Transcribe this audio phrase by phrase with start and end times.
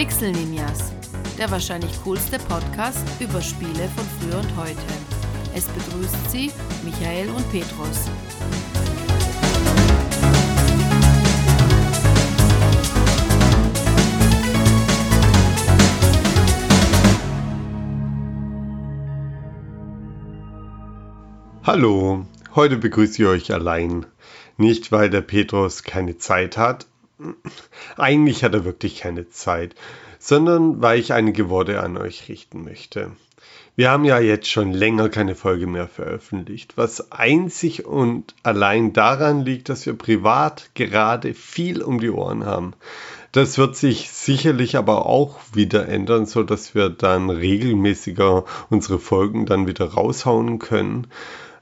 [0.00, 0.94] Pixel Ninjas,
[1.36, 4.78] der wahrscheinlich coolste Podcast über Spiele von früher und heute.
[5.54, 6.50] Es begrüßt Sie
[6.82, 8.08] Michael und Petrus.
[21.62, 24.06] Hallo, heute begrüße ich euch allein.
[24.56, 26.89] Nicht, weil der Petrus keine Zeit hat.
[27.96, 29.74] Eigentlich hat er wirklich keine Zeit,
[30.18, 33.12] sondern weil ich einige Worte an euch richten möchte.
[33.76, 39.44] Wir haben ja jetzt schon länger keine Folge mehr veröffentlicht, was einzig und allein daran
[39.44, 42.74] liegt, dass wir privat gerade viel um die Ohren haben.
[43.32, 49.46] Das wird sich sicherlich aber auch wieder ändern, so dass wir dann regelmäßiger unsere Folgen
[49.46, 51.06] dann wieder raushauen können.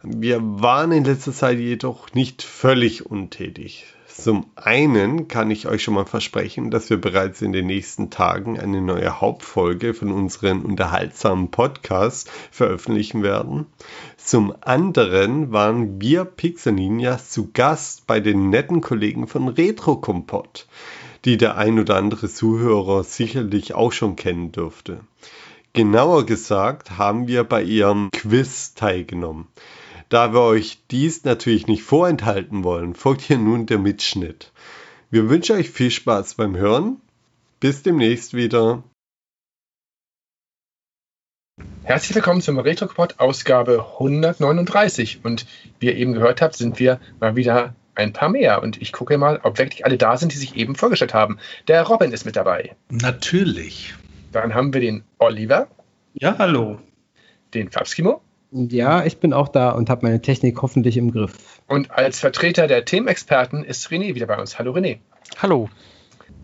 [0.02, 3.84] Wir waren in letzter Zeit jedoch nicht völlig untätig.
[4.20, 8.58] Zum einen kann ich euch schon mal versprechen, dass wir bereits in den nächsten Tagen
[8.58, 13.66] eine neue Hauptfolge von unseren unterhaltsamen Podcasts veröffentlichen werden.
[14.16, 20.66] Zum anderen waren wir Pixel Ninjas zu Gast bei den netten Kollegen von Retro Kompott,
[21.24, 24.98] die der ein oder andere Zuhörer sicherlich auch schon kennen dürfte.
[25.74, 29.46] Genauer gesagt haben wir bei ihrem Quiz teilgenommen.
[30.08, 34.52] Da wir euch dies natürlich nicht vorenthalten wollen, folgt hier nun der Mitschnitt.
[35.10, 36.98] Wir wünschen euch viel Spaß beim Hören.
[37.60, 38.82] Bis demnächst wieder.
[41.82, 45.24] Herzlich willkommen zum RetroPod Ausgabe 139.
[45.24, 45.44] Und
[45.78, 48.62] wie ihr eben gehört habt, sind wir mal wieder ein paar mehr.
[48.62, 51.38] Und ich gucke mal, ob wirklich alle da sind, die sich eben vorgestellt haben.
[51.66, 52.76] Der Robin ist mit dabei.
[52.88, 53.94] Natürlich.
[54.32, 55.68] Dann haben wir den Oliver.
[56.14, 56.78] Ja, hallo.
[57.52, 58.22] Den Fabskimo.
[58.50, 61.60] Ja, ich bin auch da und habe meine Technik hoffentlich im Griff.
[61.66, 64.58] Und als Vertreter der Themenexperten ist René wieder bei uns.
[64.58, 64.98] Hallo René.
[65.36, 65.68] Hallo.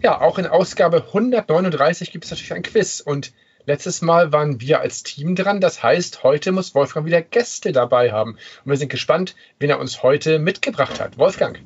[0.03, 3.01] Ja, auch in Ausgabe 139 gibt es natürlich ein Quiz.
[3.01, 3.33] Und
[3.65, 5.63] letztes Mal waren wir als Team dran.
[5.63, 8.33] Das heißt, heute muss Wolfgang wieder Gäste dabei haben.
[8.33, 11.17] Und wir sind gespannt, wen er uns heute mitgebracht hat.
[11.17, 11.59] Wolfgang.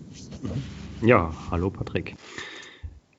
[1.03, 2.15] Ja, hallo Patrick.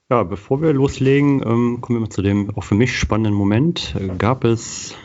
[0.09, 3.93] Ja, bevor wir loslegen, ähm, kommen wir mal zu dem auch für mich spannenden Moment.
[3.99, 4.95] Äh, gab es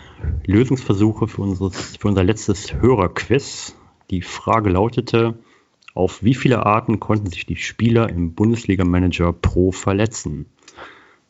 [0.47, 3.75] Lösungsversuche für, unseres, für unser letztes Hörerquiz.
[4.11, 5.35] Die Frage lautete,
[5.95, 10.47] auf wie viele Arten konnten sich die Spieler im Bundesliga Manager Pro verletzen?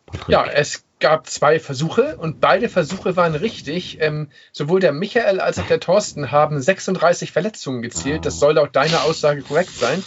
[0.06, 0.28] Patrick.
[0.28, 3.98] Ja, es gab zwei Versuche und beide Versuche waren richtig.
[4.00, 8.24] Ähm, sowohl der Michael als auch der Thorsten haben 36 Verletzungen gezählt.
[8.24, 10.02] Das soll laut deiner Aussage korrekt sein.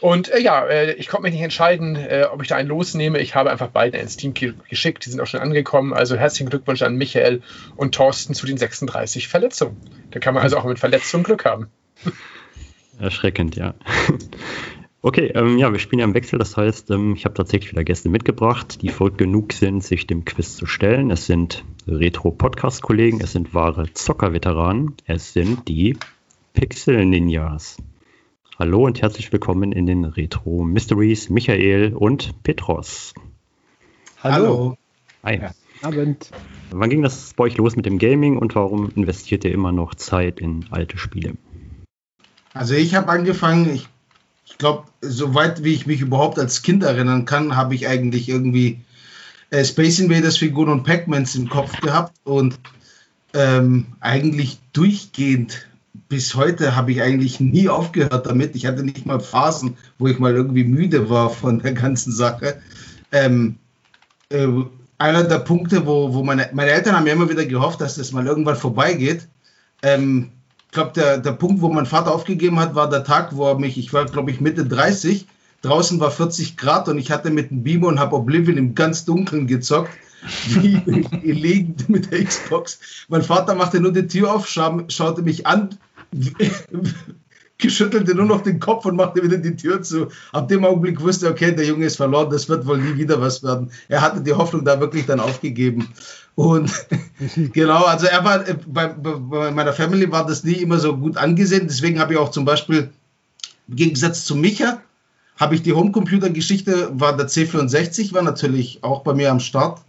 [0.00, 3.18] Und äh, ja, äh, ich konnte mich nicht entscheiden, äh, ob ich da einen losnehme.
[3.18, 4.34] Ich habe einfach beide ins Team
[4.68, 5.06] geschickt.
[5.06, 5.94] Die sind auch schon angekommen.
[5.94, 7.42] Also herzlichen Glückwunsch an Michael
[7.76, 9.76] und Thorsten zu den 36 Verletzungen.
[10.10, 11.68] Da kann man also auch mit Verletzungen Glück haben.
[13.00, 13.74] Erschreckend, ja.
[15.02, 16.36] Okay, ähm, ja, wir spielen ja im Wechsel.
[16.36, 20.24] Das heißt, ähm, ich habe tatsächlich wieder Gäste mitgebracht, die voll genug sind, sich dem
[20.24, 21.12] Quiz zu stellen.
[21.12, 25.96] Es sind Retro-Podcast-Kollegen, es sind wahre Zocker-Veteranen, es sind die
[26.54, 27.76] Pixel-Ninjas.
[28.58, 33.12] Hallo und herzlich willkommen in den Retro Mysteries, Michael und Petros.
[34.24, 34.78] Hallo.
[35.22, 35.40] Hi.
[35.42, 35.50] Ja.
[35.82, 36.30] Abend.
[36.70, 39.94] Wann ging das bei euch los mit dem Gaming und warum investiert ihr immer noch
[39.94, 41.34] Zeit in alte Spiele?
[42.54, 43.88] Also ich habe angefangen, ich,
[44.46, 48.80] ich glaube, soweit wie ich mich überhaupt als Kind erinnern kann, habe ich eigentlich irgendwie
[49.50, 52.58] äh, Space Invaders Figuren und Pac-Mans im Kopf gehabt und
[53.34, 55.68] ähm, eigentlich durchgehend
[56.08, 58.56] bis heute habe ich eigentlich nie aufgehört damit.
[58.56, 62.60] Ich hatte nicht mal Phasen, wo ich mal irgendwie müde war von der ganzen Sache.
[63.12, 63.56] Ähm,
[64.28, 64.46] äh,
[64.98, 68.12] einer der Punkte, wo, wo meine, meine Eltern haben ja immer wieder gehofft, dass das
[68.12, 69.28] mal irgendwann vorbeigeht.
[69.82, 70.30] Ähm,
[70.66, 73.58] ich glaube, der, der Punkt, wo mein Vater aufgegeben hat, war der Tag, wo er
[73.58, 75.26] mich, ich war glaube ich Mitte 30,
[75.62, 79.04] draußen war 40 Grad und ich hatte mit dem Beamer und habe Oblivion im ganz
[79.04, 79.90] Dunkeln gezockt
[80.48, 80.82] wie
[81.22, 82.80] liegend mit der Xbox.
[83.08, 85.78] Mein Vater machte nur die Tür auf, scha schaute mich an,
[87.58, 90.08] geschüttelte nur noch den Kopf und machte wieder die Tür zu.
[90.32, 93.20] Ab dem Augenblick wusste er, okay, der Junge ist verloren, das wird wohl nie wieder
[93.20, 93.70] was werden.
[93.88, 95.88] Er hatte die Hoffnung da wirklich dann aufgegeben.
[96.34, 96.70] Und
[97.52, 101.66] genau, also er war, bei, bei, meiner Family war das nie immer so gut angesehen.
[101.66, 102.90] Deswegen habe ich auch zum Beispiel,
[103.68, 104.82] im Gegensatz zu Micha,
[105.36, 109.80] habe ich die Homecomputer-Geschichte, war der C64, war natürlich auch bei mir am Start.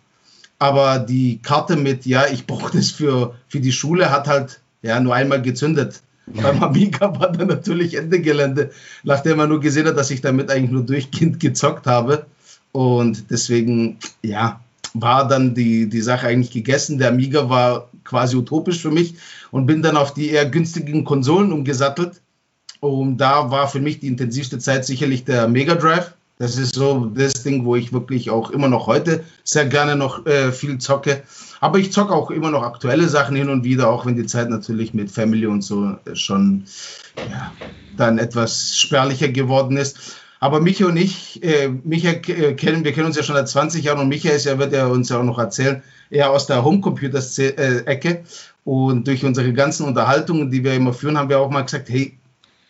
[0.60, 5.00] Aber die Karte mit, ja, ich brauche das für, für die Schule, hat halt ja,
[5.00, 6.02] nur einmal gezündet.
[6.28, 8.72] Beim Amiga war dann natürlich Ende Gelände,
[9.04, 12.26] nachdem man nur gesehen hat, dass ich damit eigentlich nur durchgehend gezockt habe.
[12.72, 14.60] Und deswegen, ja,
[14.94, 16.98] war dann die, die Sache eigentlich gegessen.
[16.98, 19.16] Der Amiga war quasi utopisch für mich
[19.52, 22.22] und bin dann auf die eher günstigen Konsolen umgesattelt.
[22.80, 26.14] Und da war für mich die intensivste Zeit sicherlich der Mega Drive.
[26.40, 30.26] Das ist so das Ding, wo ich wirklich auch immer noch heute sehr gerne noch
[30.28, 31.24] äh, viel zocke.
[31.60, 34.50] Aber ich zocke auch immer noch aktuelle Sachen hin und wieder, auch wenn die Zeit
[34.50, 36.66] natürlich mit Family und so schon
[37.18, 37.52] ja,
[37.98, 40.18] dann etwas spärlicher geworden ist.
[40.40, 43.84] Aber Micha und ich, äh, Micha äh, kennen, wir kennen uns ja schon seit 20
[43.84, 45.82] Jahren und Micha ist ja, wird ja uns ja auch noch erzählen,
[46.12, 48.24] eher aus der Homecomputers-Ecke.
[48.64, 52.16] Und durch unsere ganzen Unterhaltungen, die wir immer führen, haben wir auch mal gesagt, hey,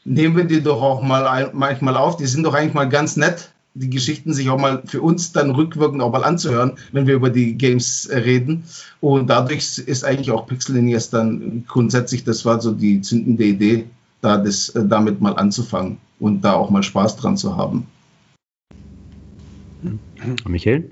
[0.06, 2.16] nehmen wir die doch auch mal ein, manchmal auf.
[2.16, 5.52] Die sind doch eigentlich mal ganz nett die Geschichten sich auch mal für uns dann
[5.52, 8.64] rückwirkend auch mal anzuhören, wenn wir über die Games äh, reden.
[9.02, 10.78] Und dadurch ist eigentlich auch Pixel
[11.12, 13.86] dann grundsätzlich, das war so die zündende Idee,
[14.22, 17.88] da das, äh, damit mal anzufangen und da auch mal Spaß dran zu haben.
[20.48, 20.90] Michael?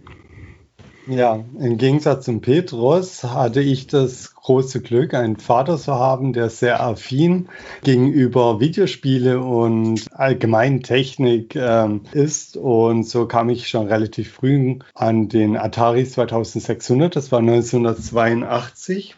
[1.07, 6.49] Ja, im Gegensatz zum Petrus hatte ich das große Glück, einen Vater zu haben, der
[6.49, 7.47] sehr affin
[7.83, 12.57] gegenüber Videospiele und allgemeinen Technik ähm, ist.
[12.57, 19.15] Und so kam ich schon relativ früh an den Atari 2600, das war 1982.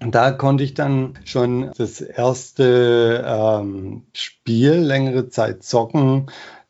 [0.00, 6.26] Und da konnte ich dann schon das erste ähm, Spiel längere Zeit zocken,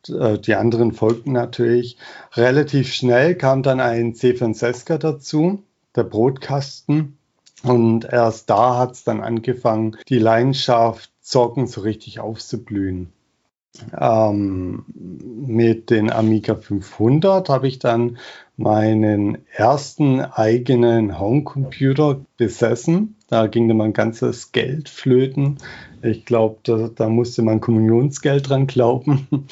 [0.07, 1.97] die anderen folgten natürlich.
[2.33, 5.63] Relativ schnell kam dann ein C64 dazu,
[5.95, 7.17] der Brotkasten.
[7.63, 13.11] Und erst da hat es dann angefangen, die Leidenschaft Zocken so richtig aufzublühen.
[13.99, 18.17] Ähm, mit den Amiga 500 habe ich dann
[18.57, 23.15] meinen ersten eigenen Homecomputer besessen.
[23.27, 25.57] Da ging dann mein ganzes Geld flöten.
[26.01, 29.27] Ich glaube, da, da musste man Kommunionsgeld dran glauben.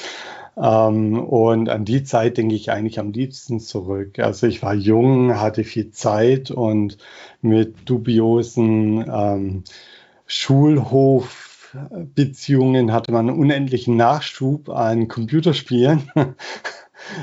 [0.56, 4.18] Ähm, und an die Zeit denke ich eigentlich am liebsten zurück.
[4.18, 6.96] Also ich war jung, hatte viel Zeit und
[7.42, 9.64] mit dubiosen ähm,
[10.26, 16.10] Schulhofbeziehungen hatte man einen unendlichen Nachschub an Computerspielen.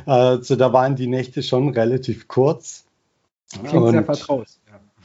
[0.05, 2.85] also da waren die Nächte schon relativ kurz.
[3.51, 4.47] Klingt und, sehr vertraut.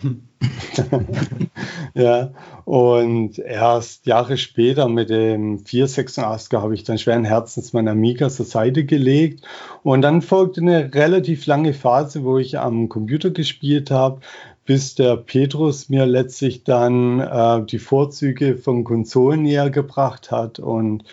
[1.94, 2.32] ja,
[2.64, 8.46] und erst Jahre später mit dem 486er habe ich dann schweren Herzens mein Amiga zur
[8.46, 9.46] Seite gelegt.
[9.82, 14.20] Und dann folgte eine relativ lange Phase, wo ich am Computer gespielt habe,
[14.64, 20.58] bis der Petrus mir letztlich dann äh, die Vorzüge von Konsolen näher gebracht hat.
[20.58, 21.04] Und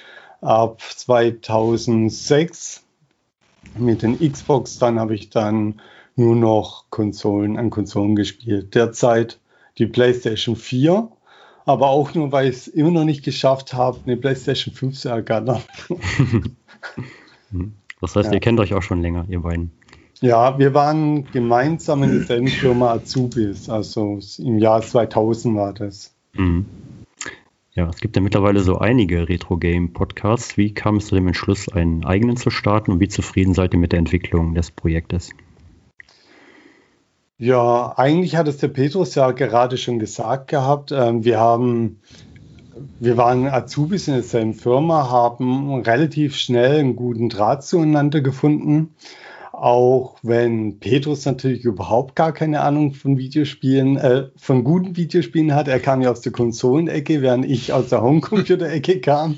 [0.42, 2.84] ab 2006
[3.78, 5.80] mit den Xbox, dann habe ich dann
[6.16, 8.76] nur noch Konsolen an Konsolen gespielt.
[8.76, 9.40] Derzeit
[9.78, 11.10] die PlayStation 4,
[11.66, 15.10] aber auch nur, weil ich es immer noch nicht geschafft habe, eine PlayStation 5 zu
[15.10, 15.62] ergattern.
[18.02, 18.34] das heißt, ja.
[18.34, 19.72] ihr kennt euch auch schon länger, ihr beiden.
[20.22, 26.14] Ja, wir waren gemeinsam in derselben Firma Azubis, also im Jahr 2000 war das.
[26.34, 26.66] Mhm.
[27.76, 30.58] Ja, es gibt ja mittlerweile so einige Retro-Game-Podcasts.
[30.58, 33.80] Wie kam es zu dem Entschluss, einen eigenen zu starten und wie zufrieden seid ihr
[33.80, 35.32] mit der Entwicklung des Projektes?
[37.44, 40.94] Ja, eigentlich hat es der Petrus ja gerade schon gesagt gehabt.
[40.94, 42.00] Ähm, wir haben,
[43.02, 48.96] wir waren Azubis in derselben Firma, haben relativ schnell einen guten Draht zueinander gefunden.
[49.52, 55.68] Auch wenn Petrus natürlich überhaupt gar keine Ahnung von Videospielen, äh, von guten Videospielen hat.
[55.68, 59.36] Er kam ja aus der Konsolenecke, während ich aus der Homecomputer-Ecke kam.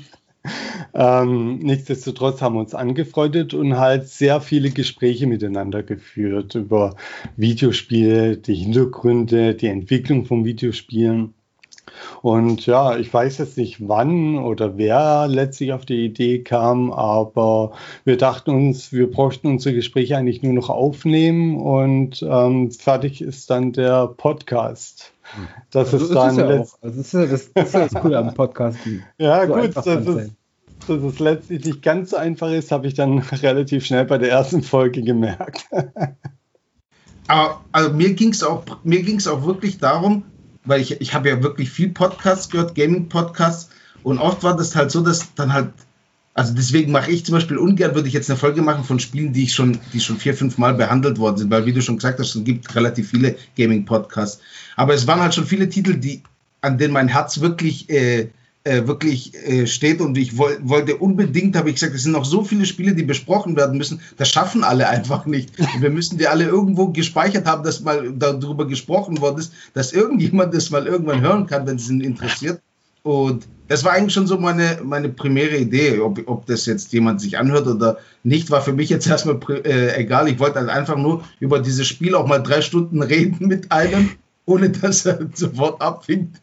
[0.94, 6.96] Ähm, nichtsdestotrotz haben wir uns angefreundet und halt sehr viele Gespräche miteinander geführt über
[7.36, 11.34] Videospiele, die Hintergründe, die Entwicklung von Videospielen.
[12.22, 17.72] Und ja, ich weiß jetzt nicht wann oder wer letztlich auf die Idee kam, aber
[18.04, 23.50] wir dachten uns, wir bräuchten unsere Gespräche eigentlich nur noch aufnehmen und ähm, fertig ist
[23.50, 25.12] dann der Podcast.
[25.70, 26.50] Das also ist dann ist ja auch.
[26.50, 28.78] Also das, ist ja das, das, ist ja das Coole am Podcast.
[29.18, 30.32] Ja, so gut, das ist,
[30.86, 34.30] dass es letztlich nicht ganz so einfach ist, habe ich dann relativ schnell bei der
[34.30, 35.66] ersten Folge gemerkt.
[37.28, 40.24] Aber also mir ging es auch, auch wirklich darum,
[40.66, 43.70] weil ich, ich habe ja wirklich viel Podcasts gehört, Gaming-Podcasts,
[44.02, 45.72] und oft war das halt so, dass dann halt,
[46.32, 49.32] also deswegen mache ich zum Beispiel ungern, würde ich jetzt eine Folge machen von Spielen,
[49.32, 51.96] die ich schon, die schon vier, fünf Mal behandelt worden sind, weil wie du schon
[51.96, 54.40] gesagt hast, es gibt relativ viele Gaming-Podcasts.
[54.76, 56.22] Aber es waren halt schon viele Titel, die,
[56.60, 58.28] an denen mein Herz wirklich äh,
[58.66, 62.24] äh, wirklich äh, steht und ich woll, wollte unbedingt, habe ich gesagt, es sind noch
[62.24, 65.52] so viele Spiele, die besprochen werden müssen, das schaffen alle einfach nicht.
[65.80, 70.52] Wir müssen die alle irgendwo gespeichert haben, dass mal darüber gesprochen worden ist, dass irgendjemand
[70.52, 72.60] das mal irgendwann hören kann, wenn es ihn interessiert.
[73.04, 77.20] Und das war eigentlich schon so meine, meine primäre Idee, ob, ob das jetzt jemand
[77.20, 80.28] sich anhört oder nicht, war für mich jetzt erstmal äh, egal.
[80.28, 84.10] Ich wollte halt einfach nur über dieses Spiel auch mal drei Stunden reden mit einem,
[84.46, 86.40] ohne dass er sofort abwinkt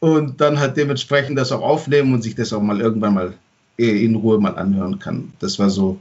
[0.00, 3.34] und dann halt dementsprechend das auch aufnehmen und sich das auch mal irgendwann mal
[3.78, 5.32] äh, in Ruhe mal anhören kann.
[5.40, 5.98] Das war so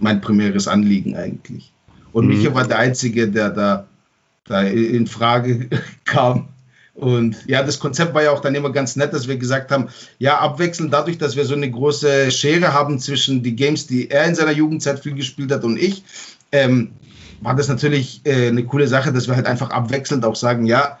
[0.00, 1.72] mein primäres Anliegen eigentlich.
[2.12, 2.36] Und Mhm.
[2.36, 3.86] Micha war der Einzige, der da,
[4.46, 5.68] da in Frage
[6.04, 6.48] kam.
[6.94, 9.88] Und ja, das Konzept war ja auch dann immer ganz nett, dass wir gesagt haben,
[10.18, 14.26] ja, abwechselnd dadurch, dass wir so eine große Schere haben zwischen die Games, die er
[14.26, 16.04] in seiner Jugendzeit viel gespielt hat und ich,
[16.52, 16.90] ähm,
[17.40, 20.98] war das natürlich äh, eine coole Sache, dass wir halt einfach abwechselnd auch sagen, ja,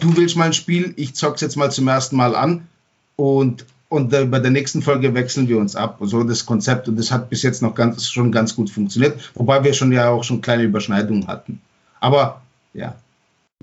[0.00, 2.66] du willst mal ein Spiel, ich zock's jetzt mal zum ersten Mal an
[3.16, 5.98] und, und äh, bei der nächsten Folge wechseln wir uns ab.
[6.00, 9.62] So das Konzept und das hat bis jetzt noch ganz, schon ganz gut funktioniert, wobei
[9.64, 11.60] wir schon ja auch schon kleine Überschneidungen hatten.
[12.00, 12.42] Aber
[12.74, 12.94] ja,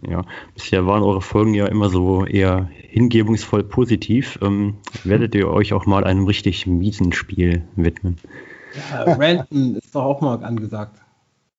[0.08, 4.40] Ja, bisher waren eure Folgen ja immer so eher hingebungsvoll positiv.
[4.42, 8.18] Ähm, werdet ihr euch auch mal einem richtig miesen Spiel widmen?
[8.92, 11.03] Ja, Ranten ist doch auch mal angesagt.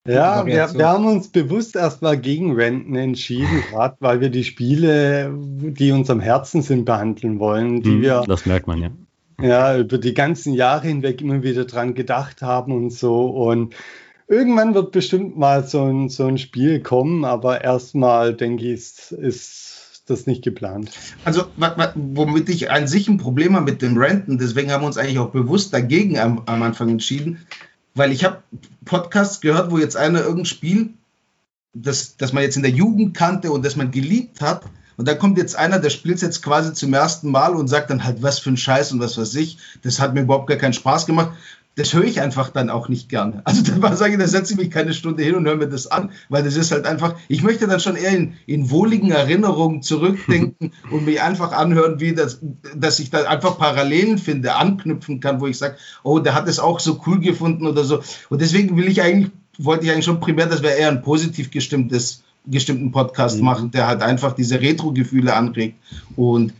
[0.06, 5.32] Ja, wir, wir haben uns bewusst erstmal gegen Renten entschieden, gerade weil wir die Spiele,
[5.34, 8.90] die uns am Herzen sind, behandeln wollen, die Hm, wir Das merkt man ja.
[9.40, 13.28] ja über die ganzen Jahre hinweg immer wieder dran gedacht haben und so.
[13.28, 13.74] Und
[14.28, 19.12] irgendwann wird bestimmt mal so ein, so ein Spiel kommen, aber erstmal denke ich, ist,
[19.12, 20.90] ist das nicht geplant.
[21.24, 21.44] Also,
[21.94, 25.18] womit ich an sich ein Problem habe mit dem Renten, deswegen haben wir uns eigentlich
[25.18, 27.46] auch bewusst dagegen am, am Anfang entschieden,
[27.94, 28.42] weil ich habe
[28.84, 30.94] Podcasts gehört, wo jetzt einer irgendein Spiel,
[31.72, 34.64] das, das man jetzt in der Jugend kannte und das man geliebt hat,
[34.96, 37.90] und da kommt jetzt einer, der spielt es jetzt quasi zum ersten Mal und sagt
[37.90, 40.56] dann halt, was für ein Scheiß und was weiß ich, das hat mir überhaupt gar
[40.56, 41.32] keinen Spaß gemacht.
[41.76, 43.42] Das höre ich einfach dann auch nicht gerne.
[43.44, 45.88] Also dann sage ich, da setze ich mich keine Stunde hin und höre mir das
[45.88, 49.82] an, weil das ist halt einfach, ich möchte dann schon eher in, in wohligen Erinnerungen
[49.82, 52.38] zurückdenken und mich einfach anhören, wie das,
[52.76, 56.60] dass ich da einfach Parallelen finde, anknüpfen kann, wo ich sage, oh, der hat es
[56.60, 58.00] auch so cool gefunden oder so.
[58.28, 61.50] Und deswegen will ich eigentlich, wollte ich eigentlich schon primär, dass wir eher ein positiv
[61.50, 63.44] gestimmtes, gestimmten Podcast Mhm.
[63.44, 65.76] machen, der halt einfach diese Retro-Gefühle anregt.
[66.14, 66.52] Und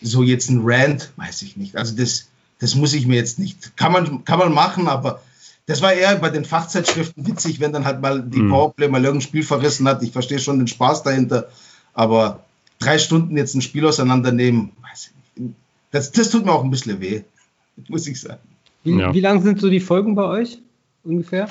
[0.00, 1.76] so jetzt ein Rant, weiß ich nicht.
[1.76, 2.28] Also das,
[2.62, 5.20] das muss ich mir jetzt nicht, kann man, kann man machen, aber
[5.66, 8.50] das war eher bei den Fachzeitschriften witzig, wenn dann halt mal die Mhm.
[8.50, 10.02] Powerplay mal irgendein Spiel verrissen hat.
[10.02, 11.48] Ich verstehe schon den Spaß dahinter,
[11.92, 12.44] aber
[12.78, 15.54] drei Stunden jetzt ein Spiel auseinandernehmen, weiß ich nicht.
[15.92, 17.22] Das, das tut mir auch ein bisschen weh,
[17.88, 18.40] muss ich sagen.
[18.84, 19.12] Wie, Ja.
[19.14, 20.58] wie lang sind so die Folgen bei euch
[21.04, 21.48] ungefähr?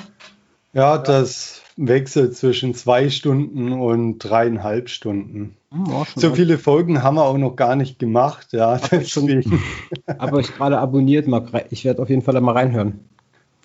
[0.74, 5.56] Ja, das wechselt zwischen zwei Stunden und dreieinhalb Stunden.
[5.72, 9.62] Schon So viele Folgen haben wir auch noch gar nicht gemacht, ja, deswegen.
[10.18, 11.42] Aber ich gerade abonniert, mal.
[11.70, 13.00] Ich werde auf jeden Fall da mal reinhören.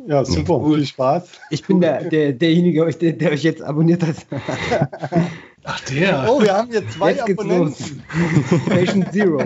[0.08, 1.32] Ja, super, viel Spaß.
[1.50, 4.16] Ich bin der, der, derjenige, der, der euch jetzt abonniert hat.
[5.64, 6.28] Ach, der.
[6.30, 8.04] Oh, wir haben jetzt zwei Jetzt Abonnenten.
[8.70, 9.44] Patient Zero.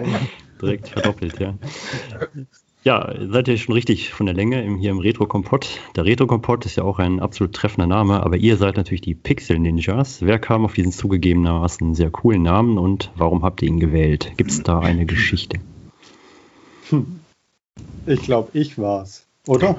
[0.61, 1.55] Direkt verdoppelt, ja.
[2.83, 5.79] Ja, seid ihr schon richtig von der Länge im, hier im Retro-Kompott.
[5.95, 10.23] Der Retro-Kompott ist ja auch ein absolut treffender Name, aber ihr seid natürlich die Pixel-Ninjas.
[10.23, 14.31] Wer kam auf diesen zugegebenermaßen sehr coolen Namen und warum habt ihr ihn gewählt?
[14.35, 15.59] Gibt es da eine Geschichte?
[18.07, 19.77] Ich glaube, ich war's, oder?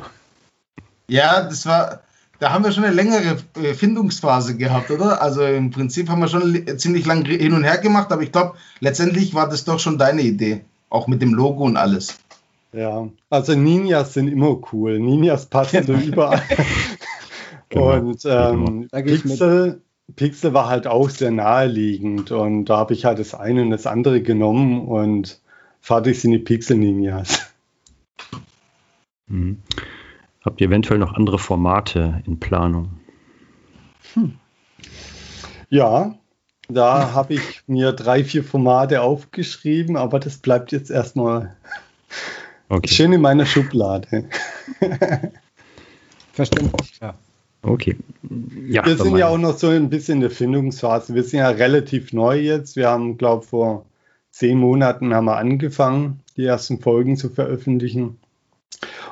[1.09, 2.03] Ja, das war,
[2.39, 5.21] da haben wir schon eine längere äh, Findungsphase gehabt, oder?
[5.21, 8.31] Also im Prinzip haben wir schon li- ziemlich lang hin und her gemacht, aber ich
[8.31, 10.61] glaube, letztendlich war das doch schon deine Idee.
[10.89, 12.19] Auch mit dem Logo und alles.
[12.73, 14.99] Ja, also Ninjas sind immer cool.
[14.99, 16.43] Ninjas passen so überall.
[17.69, 17.93] Genau.
[17.95, 19.23] Und ähm, ich mit.
[19.23, 19.83] Pixel,
[20.17, 23.87] Pixel war halt auch sehr naheliegend und da habe ich halt das eine und das
[23.87, 25.41] andere genommen und
[25.81, 27.53] fertig sind die Pixel-Ninjas.
[29.27, 29.63] Mhm.
[30.45, 33.01] Habt ihr eventuell noch andere Formate in Planung?
[35.71, 36.15] Ja,
[36.69, 41.57] da habe ich mir drei, vier Formate aufgeschrieben, aber das bleibt jetzt erstmal
[42.73, 42.89] Okay.
[42.89, 44.25] schön in meiner Schublade.
[46.33, 47.15] Verständlich, ja.
[47.61, 47.99] Okay.
[48.67, 51.15] Ja, Wir sind ja auch noch so ein bisschen in der Findungsphase.
[51.15, 52.77] Wir sind ja relativ neu jetzt.
[52.77, 53.85] Wir haben, glaube vor
[54.31, 58.19] zehn Monaten haben wir angefangen, die ersten Folgen zu veröffentlichen.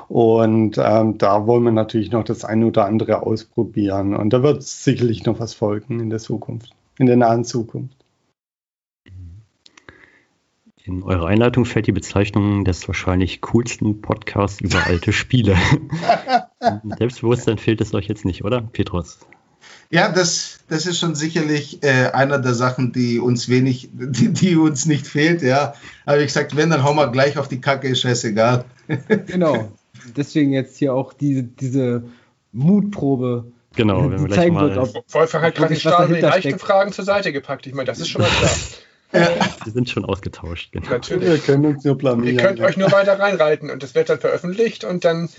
[0.07, 4.15] Und ähm, da wollen wir natürlich noch das eine oder andere ausprobieren.
[4.15, 8.00] Und da wird sicherlich noch was folgen in der Zukunft, in der nahen Zukunft.
[10.83, 15.55] In eurer Einleitung fällt die Bezeichnung des wahrscheinlich coolsten Podcasts über alte Spiele.
[16.97, 19.19] Selbstbewusstsein fehlt es euch jetzt nicht, oder, Petrus?
[19.91, 24.55] Ja, das, das ist schon sicherlich äh, einer der Sachen, die uns wenig, die, die
[24.55, 25.75] uns nicht fehlt, ja.
[26.05, 28.65] Aber wie gesagt, wenn, dann hauen wir gleich auf die Kacke, ist scheißegal.
[29.27, 29.71] Genau.
[30.15, 32.03] Deswegen jetzt hier auch diese, diese
[32.53, 33.51] Mutprobe.
[33.75, 34.73] Genau, wenn Die wir gleich zeigen mal.
[34.75, 35.75] wird, ob- Wolfgang hat gerade
[36.15, 36.57] die leichten.
[36.57, 37.67] Fragen zur Seite gepackt.
[37.67, 38.49] Ich meine, das ist schon mal klar.
[39.11, 40.71] Wir sind schon ausgetauscht.
[40.71, 40.85] Genau.
[40.85, 41.45] Wir Natürlich.
[41.45, 42.37] können uns nur Ihr blamieren.
[42.37, 45.29] könnt euch nur weiter reinreiten und das wird dann veröffentlicht und dann,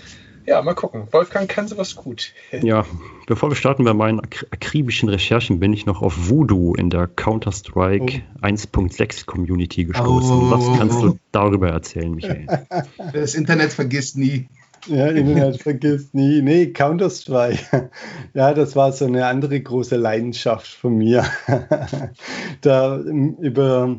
[0.45, 1.07] ja, mal gucken.
[1.11, 2.33] Wolfgang kann sowas gut.
[2.61, 2.85] Ja,
[3.27, 7.07] bevor wir starten bei meinen ak akribischen Recherchen, bin ich noch auf Voodoo in der
[7.07, 10.31] Counter-Strike 1.6 Community gestoßen.
[10.31, 10.51] Oh.
[10.51, 12.45] Was kannst du darüber erzählen, Michael?
[13.13, 14.47] Das Internet vergisst nie.
[14.87, 16.41] Ja, Internet vergisst nie.
[16.41, 17.89] Nee, Counter-Strike.
[18.33, 21.25] Ja, das war so eine andere große Leidenschaft von mir.
[22.61, 23.97] Da über,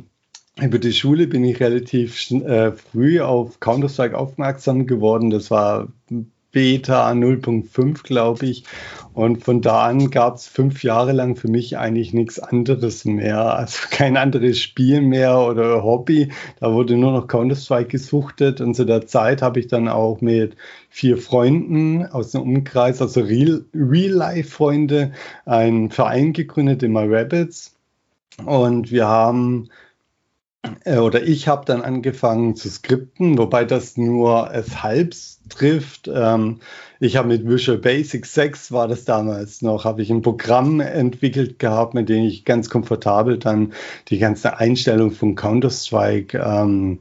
[0.60, 5.30] über die Schule bin ich relativ äh, früh auf Counter-Strike aufmerksam geworden.
[5.30, 5.88] Das war
[6.54, 8.64] Beta 0.5, glaube ich.
[9.12, 13.56] Und von da an gab es fünf Jahre lang für mich eigentlich nichts anderes mehr.
[13.56, 16.32] Also kein anderes Spiel mehr oder Hobby.
[16.60, 18.60] Da wurde nur noch Counter-Strike gesuchtet.
[18.60, 20.56] Und zu der Zeit habe ich dann auch mit
[20.88, 25.12] vier Freunden aus dem Umkreis, also Real-Life-Freunde, Real
[25.44, 27.74] einen Verein gegründet, immer Rabbits.
[28.44, 29.68] Und wir haben
[30.86, 35.14] oder ich habe dann angefangen zu skripten, wobei das nur es halb
[35.48, 36.10] trifft.
[36.12, 36.60] Ähm,
[37.00, 41.58] ich habe mit Visual Basic 6 war das damals noch, habe ich ein Programm entwickelt
[41.58, 43.72] gehabt, mit dem ich ganz komfortabel dann
[44.08, 46.98] die ganze Einstellung von Counter-Strike ähm,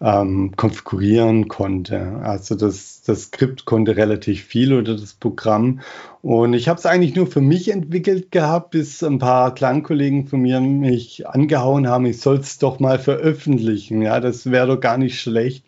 [0.00, 2.20] ähm, konfigurieren konnte.
[2.22, 5.80] Also das, das Skript konnte relativ viel oder das Programm.
[6.22, 10.40] Und ich habe es eigentlich nur für mich entwickelt gehabt, bis ein paar Klangkollegen von
[10.40, 14.02] mir mich angehauen haben, ich soll es doch mal veröffentlichen.
[14.02, 15.64] Ja, das wäre doch gar nicht schlecht.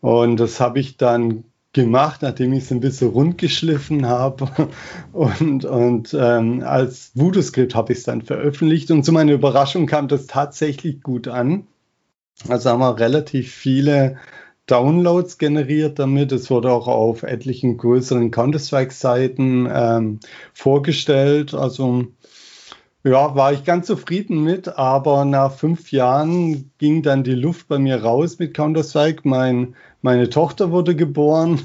[0.00, 4.48] Und das habe ich dann gemacht, nachdem ich es ein bisschen rund geschliffen habe.
[5.12, 8.90] Und, und ähm, als Voodoo-Skript habe ich es dann veröffentlicht.
[8.90, 11.66] Und zu meiner Überraschung kam das tatsächlich gut an.
[12.48, 14.16] Also haben wir relativ viele
[14.66, 16.32] Downloads generiert damit.
[16.32, 20.20] Es wurde auch auf etlichen größeren Counter-Strike-Seiten ähm,
[20.52, 21.54] vorgestellt.
[21.54, 22.06] Also
[23.02, 27.78] ja, war ich ganz zufrieden mit, aber nach fünf Jahren ging dann die Luft bei
[27.78, 29.28] mir raus mit Counter-Strike.
[29.28, 31.60] Mein, meine Tochter wurde geboren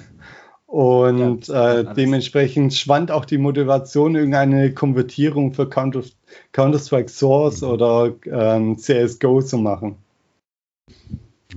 [0.65, 7.67] und ja, äh, dementsprechend schwand auch die Motivation, irgendeine Konvertierung für Counter-Strike Source mhm.
[7.69, 9.95] oder ähm, CSGO zu machen.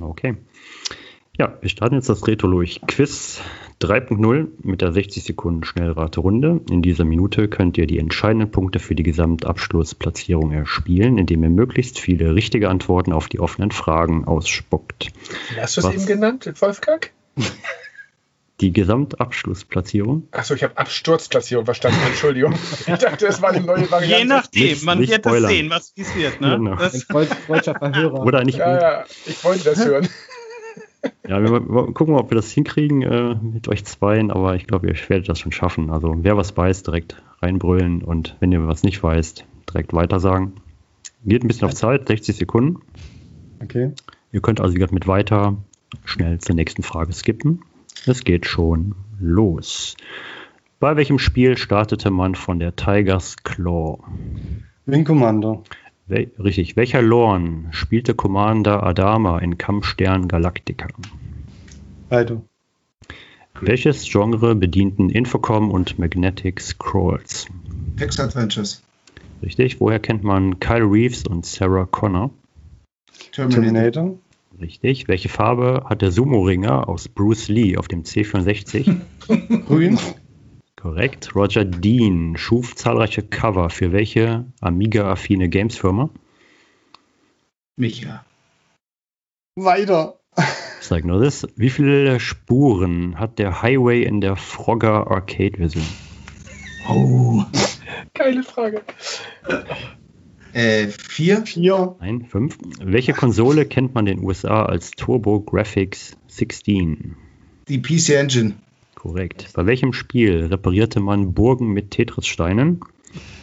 [0.00, 0.36] Okay.
[1.38, 3.40] Ja, wir starten jetzt das Retro-Lurch Quiz
[3.80, 6.60] 3.0 mit der 60 Sekunden Schnellrate-Runde.
[6.68, 11.98] In dieser Minute könnt ihr die entscheidenden Punkte für die Gesamtabschlussplatzierung erspielen, indem ihr möglichst
[11.98, 15.08] viele richtige Antworten auf die offenen Fragen ausspuckt.
[15.58, 17.10] Hast du es eben genannt, Wolfgang?
[18.60, 20.28] Die Gesamtabschlussplatzierung.
[20.30, 22.54] Achso, ich habe Absturzplatzierung verstanden, Entschuldigung.
[22.86, 24.18] Ich dachte, es war eine neue Variante.
[24.18, 25.42] Je nachdem, nicht, man nicht wird spoilern.
[25.42, 26.40] das sehen, was es wird.
[26.40, 26.58] Ne?
[26.58, 26.76] Genau.
[26.76, 28.22] Das Verhörer.
[28.22, 28.58] Oder nicht.
[28.58, 30.08] Ja, ja, ich wollte das hören.
[31.26, 34.88] Ja, wir, wir gucken, ob wir das hinkriegen äh, mit euch zweien, aber ich glaube,
[34.88, 35.90] ihr werdet das schon schaffen.
[35.90, 40.54] Also, wer was weiß, direkt reinbrüllen und wenn ihr was nicht weißt, direkt weitersagen.
[41.24, 42.80] Geht ein bisschen auf Zeit, 60 Sekunden.
[43.62, 43.92] Okay.
[44.32, 45.56] Ihr könnt also mit weiter
[46.04, 47.62] schnell zur nächsten Frage skippen.
[48.06, 49.96] Es geht schon los.
[50.80, 53.98] Bei welchem Spiel startete man von der Tigers Claw?
[54.86, 55.62] Wing Commander.
[56.08, 56.76] We richtig.
[56.76, 60.88] Welcher Lorn spielte Commander Adama in Kampfstern Galactica?
[62.08, 62.42] Beide.
[63.60, 67.46] Welches Genre bedienten Infocom und Magnetic Scrolls?
[67.98, 68.82] Hex Adventures.
[69.42, 69.80] Richtig.
[69.80, 72.30] Woher kennt man Kyle Reeves und Sarah Connor?
[73.30, 73.62] Terminator.
[73.62, 74.18] Terminator.
[74.60, 75.08] Richtig.
[75.08, 78.96] Welche Farbe hat der Sumo-Ringer aus Bruce Lee auf dem C64?
[79.66, 79.98] Grün.
[80.82, 81.36] Korrekt.
[81.36, 86.10] Roger Dean schuf zahlreiche Cover für welche Amiga-affine Games-Firma?
[87.76, 88.24] Micha.
[89.54, 90.18] Weiter.
[90.80, 91.46] Sag nur das.
[91.54, 95.86] Wie viele Spuren hat der Highway in der Frogger Arcade-Version?
[96.88, 97.44] Oh.
[98.14, 98.82] Geile Frage.
[100.52, 101.46] Äh, vier.
[101.46, 101.94] Vier.
[102.00, 102.58] Nein, fünf.
[102.80, 107.14] Welche Konsole kennt man in den USA als Turbo Graphics 16?
[107.68, 108.54] Die PC Engine.
[109.02, 109.48] Korrekt.
[109.54, 112.82] Bei welchem Spiel reparierte man Burgen mit Tetris-Steinen?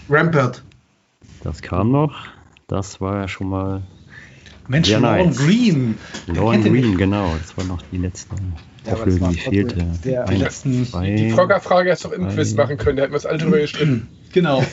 [0.09, 0.63] Rampart.
[1.43, 2.15] Das kam noch.
[2.67, 3.83] Das war ja schon mal.
[4.69, 5.97] Mensch, Lorne Green.
[6.27, 7.35] Lorne Green, genau.
[7.37, 8.37] Das war noch die letzte
[8.85, 9.85] ja, Auflösung, die fehlte.
[10.05, 12.95] Der die, letzten, zwei, die Frogger-Frage hast du auch im Quiz machen können.
[12.95, 14.07] Da hätten wir es alle drüber gestritten.
[14.31, 14.63] Genau.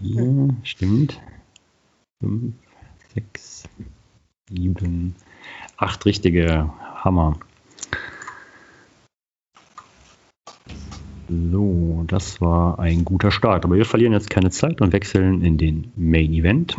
[0.00, 1.20] Vier, stimmt.
[2.18, 2.54] Fünf,
[3.12, 3.64] sechs,
[4.48, 5.16] sieben,
[5.76, 7.38] acht richtige Hammer.
[11.30, 13.64] So, das war ein guter Start.
[13.64, 16.76] Aber wir verlieren jetzt keine Zeit und wechseln in den Main Event.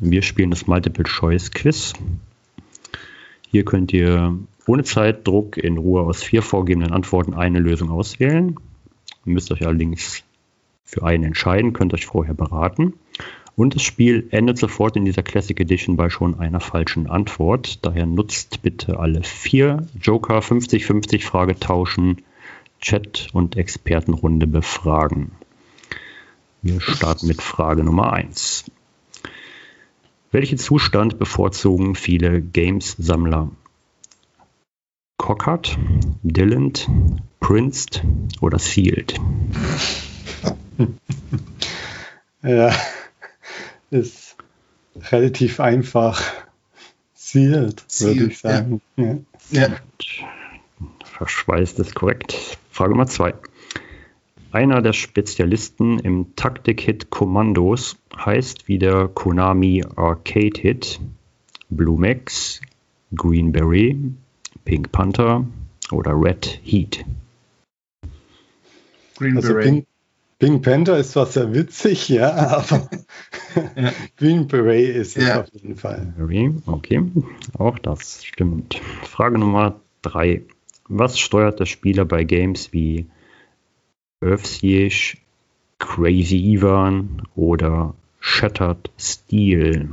[0.00, 1.92] Wir spielen das Multiple Choice Quiz.
[3.48, 8.56] Hier könnt ihr ohne Zeitdruck in Ruhe aus vier vorgegebenen Antworten eine Lösung auswählen.
[9.24, 10.24] Ihr müsst euch allerdings
[10.84, 12.94] für einen entscheiden, könnt euch vorher beraten.
[13.54, 17.84] Und das Spiel endet sofort in dieser Classic Edition bei schon einer falschen Antwort.
[17.84, 22.22] Daher nutzt bitte alle vier Joker 50-50 Frage tauschen
[22.80, 25.32] Chat und Expertenrunde befragen.
[26.62, 28.64] Wir starten mit Frage Nummer 1.
[30.32, 33.50] Welchen Zustand bevorzugen viele Games-Sammler?
[35.16, 35.78] Cockart,
[36.22, 36.88] Dilland,
[37.40, 38.02] Prince
[38.40, 39.20] oder Sealed?
[42.42, 42.74] ja,
[43.90, 44.36] ist
[45.10, 46.22] relativ einfach.
[47.14, 48.80] Sealed, würde ich sagen.
[48.96, 49.18] Ja.
[49.50, 49.68] ja.
[51.04, 52.58] Verschweißt ist korrekt.
[52.70, 53.34] Frage Nummer zwei.
[54.52, 61.00] Einer der Spezialisten im Taktik-Hit Kommandos heißt wie der Konami Arcade-Hit
[61.68, 62.60] Blue Max,
[63.14, 63.96] Green Beret,
[64.64, 65.44] Pink Panther
[65.92, 67.04] oder Red Heat.
[69.16, 69.64] Green also Beret.
[69.64, 69.86] Pink,
[70.38, 72.88] Pink, Panther ist zwar sehr witzig, ja, aber
[73.76, 73.92] ja.
[74.16, 75.40] Green Beret ist es ja.
[75.42, 76.12] auf jeden Fall.
[76.66, 77.02] Okay,
[77.56, 78.80] auch das stimmt.
[79.04, 80.42] Frage Nummer drei.
[80.92, 83.06] Was steuert der Spieler bei Games wie
[84.20, 85.18] Earthsiege,
[85.78, 89.88] Crazy Ivan oder Shattered Steel?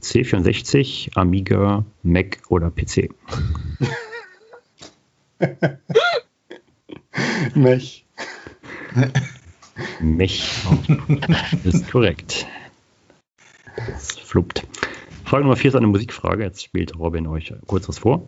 [0.00, 3.10] C64, Amiga, Mac oder PC?
[7.56, 8.04] Mech.
[10.00, 10.66] Mech
[11.64, 12.46] ist korrekt.
[13.74, 14.64] Das fluppt.
[15.24, 16.44] Frage Nummer 4 ist eine Musikfrage.
[16.44, 18.24] Jetzt spielt Robin euch kurz was vor.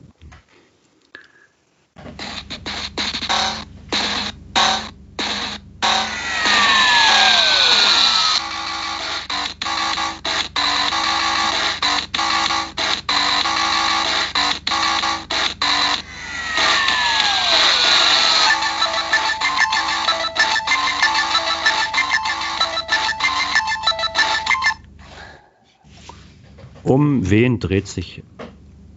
[27.29, 28.23] Um wen dreht sich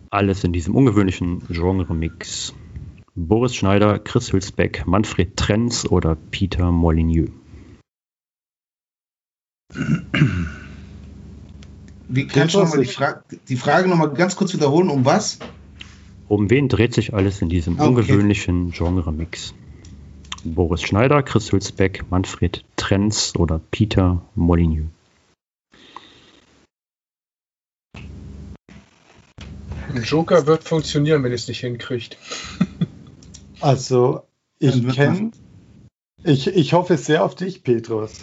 [0.10, 2.54] alles in diesem ungewöhnlichen Genre-Mix?
[3.14, 7.30] Boris Schneider, Chris Hülsbeck, Manfred Trenz oder Peter Molyneux?
[12.08, 14.90] Wie kannst du nochmal die, Fra die Frage nochmal ganz kurz wiederholen?
[14.90, 15.40] Um was?
[16.30, 17.90] Um wen dreht sich alles in diesem okay.
[17.90, 19.54] ungewöhnlichen Genre-Mix?
[20.46, 24.88] Boris Schneider, Chris Hülsbeck, Manfred Trenz oder Peter Molyneux?
[29.96, 32.18] Ein Joker wird funktionieren, wenn es nicht hinkriegt.
[33.64, 34.24] Also,
[34.58, 35.30] ich kenne.
[36.24, 38.22] Ich, ich hoffe sehr auf dich, Petrus.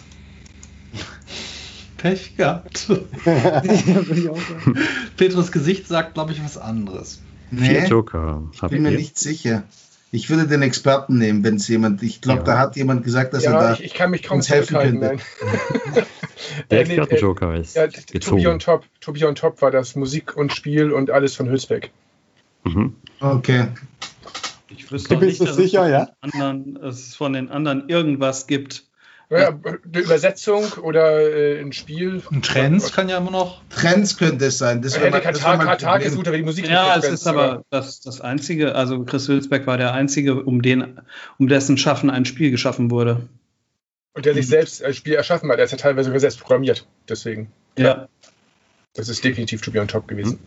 [1.97, 2.89] Pech gehabt.
[5.17, 7.23] Petrus Gesicht sagt, glaube ich, was anderes.
[7.53, 8.51] Nee, Joker.
[8.53, 9.63] Ich bin mir nicht sicher.
[10.11, 12.03] Ich würde den Experten nehmen, wenn es jemand.
[12.03, 12.45] Ich glaube, ja.
[12.45, 14.79] da hat jemand gesagt, dass ja, er da ich, ich kann mich kaum uns helfen
[14.79, 15.19] könnte.
[16.71, 17.77] Der Experten-Joker ist.
[17.77, 18.85] Ja, Tobi on Top.
[19.01, 21.91] Tobi on Top war das Musik und Spiel und alles von Hülsbeck.
[22.65, 22.97] Mhm.
[23.21, 23.69] Okay.
[24.71, 26.09] Ich wüsste du bist nicht, dass sicher, es, ja?
[26.21, 28.88] anderen, es von den anderen irgendwas gibt.
[29.31, 32.23] Ja, eine Übersetzung oder äh, ein Spiel.
[32.31, 33.61] Ein Trends kann ja immer noch.
[33.69, 34.81] Trends könnte es sein.
[34.81, 38.75] Das ja, Katar, Katar gesucht, aber die Musik Ja, es ist aber das, das Einzige,
[38.75, 41.01] also Chris Hülsbeck war der Einzige, um, den,
[41.39, 43.29] um dessen Schaffen ein Spiel geschaffen wurde.
[44.15, 44.51] Und der sich mhm.
[44.51, 45.59] selbst ein Spiel erschaffen hat.
[45.59, 46.87] Er ist ja teilweise sogar selbst programmiert.
[47.07, 47.53] Deswegen.
[47.77, 48.09] Ja.
[48.95, 50.39] Das ist definitiv To Be on Top gewesen.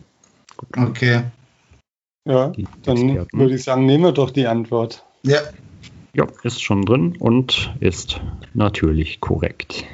[0.76, 1.22] Okay.
[2.24, 2.52] Ja,
[2.84, 5.04] dann würde ich sagen, nehmen wir doch die Antwort.
[5.22, 5.40] Ja.
[6.14, 8.20] Ja, ist schon drin und ist
[8.52, 9.86] natürlich korrekt.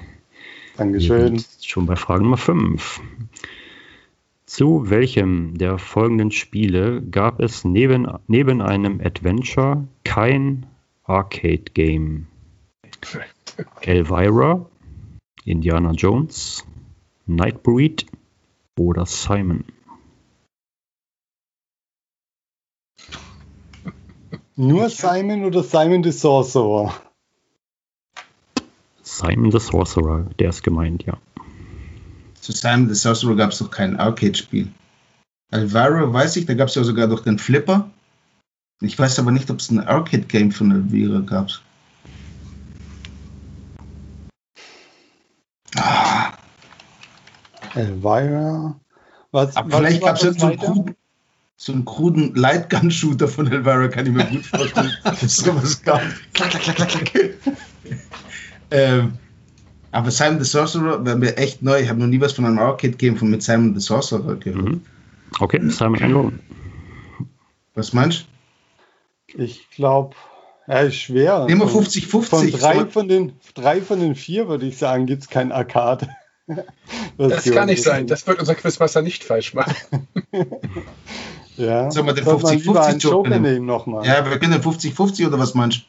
[0.77, 1.43] Dankeschön.
[1.63, 3.01] Schon bei Frage Nummer 5.
[4.47, 10.67] Zu welchem der folgenden Spiele gab es neben, neben einem Adventure kein
[11.05, 12.27] Arcade-Game?
[13.83, 14.67] Elvira,
[15.45, 16.67] Indiana Jones,
[17.27, 18.07] Nightbreed
[18.77, 19.65] oder Simon?
[24.61, 26.93] Nur Simon oder Simon the Sorcerer?
[29.05, 31.17] Simon the Sorcerer, der ist gemeint, ja.
[32.41, 34.73] Zu Simon the Sorcerer gab es doch kein Arcade-Spiel.
[35.53, 37.89] Elvira weiß ich, da gab es ja sogar doch den Flipper.
[38.81, 41.51] Ich weiß aber nicht, ob es ein Arcade-Game von Elvira gab.
[45.77, 46.33] Ah.
[47.77, 48.75] Elvira.
[49.31, 50.97] Was, Aber was vielleicht gab es jetzt so einen,
[51.61, 56.01] so einen kruden Lightgun-Shooter von Elvira, kann ich mir gut vorstellen, es sowas gab.
[56.33, 57.57] Klack, klack, klack, klack, klack.
[58.71, 59.15] ähm,
[59.91, 61.81] aber Simon the Sorcerer wäre mir echt neu.
[61.81, 64.67] Ich habe noch nie was von einem Arcade-Game von mit Simon the Sorcerer gehört.
[64.67, 64.83] Mhm.
[65.41, 66.33] Okay, Simon Angle.
[67.75, 68.27] Was meinst
[69.27, 69.43] du?
[69.43, 70.15] Ich glaube,
[70.69, 71.45] ja, ist schwer.
[71.47, 72.23] Nehmen wir 50-50.
[72.23, 76.09] Von drei von, den, drei von den vier, würde ich sagen, gibt es kein Arcade.
[77.17, 78.07] das kann nicht sein.
[78.07, 80.07] Das wird unser Quizmaster nicht falsch machen.
[81.59, 81.91] ja.
[81.91, 84.07] Sollen wir den 50-50 Joker nehmen nochmal?
[84.07, 85.85] Ja, wir können den 50-50 oder was meinst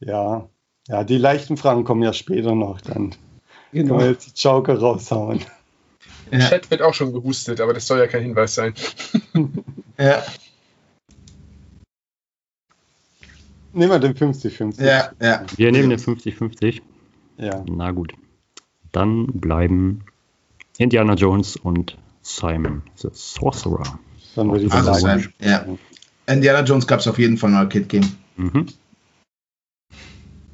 [0.00, 0.06] du?
[0.10, 0.48] Ja.
[0.88, 2.80] Ja, die leichten Fragen kommen ja später noch.
[2.80, 3.14] Dann
[3.72, 3.88] genau.
[3.88, 5.40] können wir jetzt die Joker raushauen.
[6.30, 6.48] Im ja.
[6.48, 8.74] Chat wird auch schon gehustet, aber das soll ja kein Hinweis sein.
[9.98, 10.22] ja.
[13.74, 14.84] Nehmen wir den 50-50.
[14.84, 15.44] Ja, ja.
[15.56, 16.82] Wir nehmen den 50-50.
[17.38, 17.64] Ja.
[17.68, 18.12] Na gut.
[18.90, 20.04] Dann bleiben
[20.78, 23.98] Indiana Jones und Simon the Sorcerer.
[24.34, 25.00] Dann würde ich Also sagen.
[25.00, 25.66] sein, ja.
[26.32, 28.06] Indiana Jones gab es auf jeden Fall ein Arcade-Game.
[28.36, 28.66] Mhm.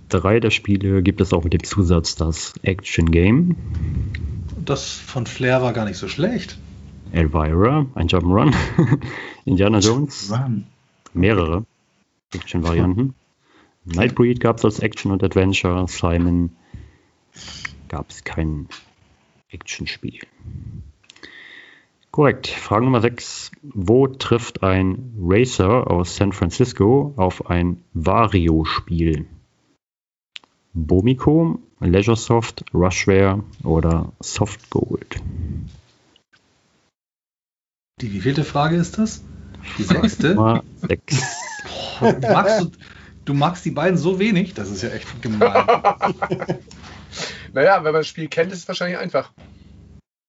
[0.08, 3.56] Drei der Spiele gibt es auch mit dem Zusatz das Action Game.
[4.64, 6.58] Das von Flair war gar nicht so schlecht.
[7.12, 8.54] Elvira, ein Jump'n'Run.
[9.44, 10.66] Indiana Jones, Run.
[11.12, 11.64] mehrere
[12.34, 13.14] Action-Varianten.
[13.84, 15.86] Nightbreed gab es als Action und Adventure.
[15.88, 16.50] Simon
[17.88, 18.68] gab es kein
[19.50, 20.20] Action-Spiel.
[22.18, 22.48] Korrekt.
[22.48, 23.52] Frage Nummer 6.
[23.62, 29.26] Wo trifft ein Racer aus San Francisco auf ein Vario-Spiel?
[30.72, 35.20] Bomico, Leisuresoft, Rushware oder Soft Gold?
[38.00, 39.22] Die wievielte Frage ist das?
[39.78, 40.34] Die sechste?
[40.34, 41.22] Nummer 6.
[42.00, 42.70] Magst du,
[43.26, 44.54] du magst die beiden so wenig?
[44.54, 45.52] Das ist ja echt gemein.
[47.54, 49.32] Naja, wenn man das Spiel kennt, ist es wahrscheinlich einfach.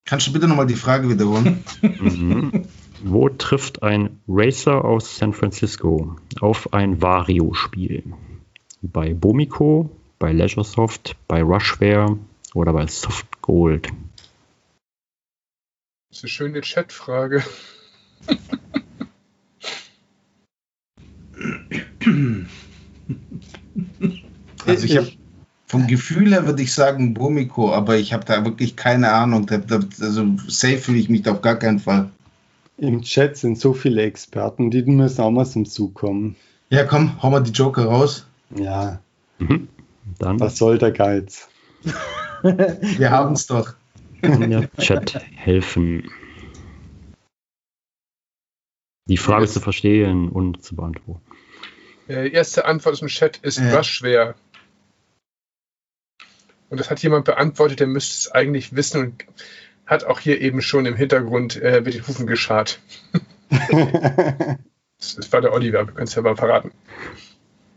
[0.10, 1.63] Kannst du bitte nochmal die Frage wiederholen?
[1.82, 2.65] Mhm.
[3.04, 8.04] Wo trifft ein Racer aus San Francisco auf ein Vario-Spiel?
[8.82, 12.17] Bei Bomico, bei Leisuresoft, bei Rushware
[12.56, 13.89] oder bei Soft Gold?
[16.10, 17.43] Das ist eine schöne Chatfrage.
[24.65, 25.12] Also ich habe
[25.69, 29.45] vom Gefühl her würde ich sagen Bomiko, aber ich habe da wirklich keine Ahnung.
[29.45, 32.10] Da, da, also safe fühle ich mich da auf gar keinen Fall.
[32.77, 36.36] Im Chat sind so viele Experten, die müssen auch mal zum Zug kommen.
[36.71, 38.25] Ja, komm, hau mal die Joker raus.
[38.55, 38.99] Ja,
[39.38, 39.69] Mhm.
[40.17, 41.47] Dann was soll der Geiz?
[42.41, 43.73] Wir haben es doch.
[44.21, 46.10] kann der Chat helfen,
[49.05, 51.21] die Frage zu verstehen und zu beantworten.
[52.08, 53.77] Äh, Die erste Antwort aus dem Chat ist Ja.
[53.77, 54.36] Rushware.
[56.69, 59.25] Und das hat jemand beantwortet, der müsste es eigentlich wissen und
[59.86, 62.79] hat auch hier eben schon im Hintergrund äh, mit den Hufen geschart.
[64.99, 66.71] Das, das war der Oliver, wir können es ja mal verraten.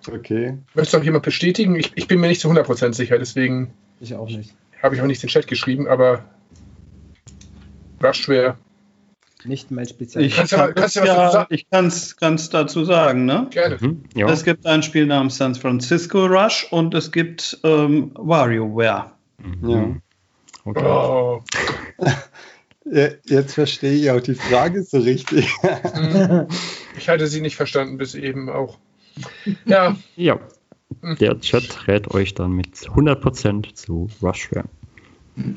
[0.09, 0.59] okay.
[0.75, 1.77] Möchtest du auch jemand bestätigen?
[1.77, 4.57] Ich, ich bin mir nicht zu 100% sicher, deswegen Ich auch nicht.
[4.83, 6.25] habe ich auch nicht den Chat geschrieben, aber
[8.03, 8.59] Rushware.
[9.45, 10.31] Nicht mein Spezialist.
[10.31, 13.49] Ich kann es ja, kann's, kann's dazu sagen, ne?
[13.51, 13.79] Gerne.
[13.81, 14.05] Mhm.
[14.15, 14.29] Ja.
[14.29, 19.13] Es gibt ein Spiel namens San Francisco Rush und es gibt ähm, WarioWare.
[19.39, 20.01] Mhm.
[20.65, 20.85] Okay.
[20.85, 21.43] Oh.
[22.85, 25.49] Ja, Jetzt verstehe ich auch die Frage so richtig.
[25.63, 26.49] Hm.
[26.99, 28.79] Ich hatte sie nicht verstanden bis eben auch.
[29.65, 30.41] Ja, Ja,
[31.21, 34.65] der Chat rät euch dann mit 100% zu Rushware.